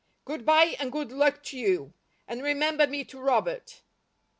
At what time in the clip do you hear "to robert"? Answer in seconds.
3.05-3.83